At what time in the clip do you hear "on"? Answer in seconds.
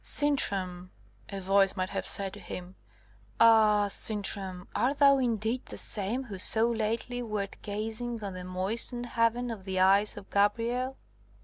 8.23-8.33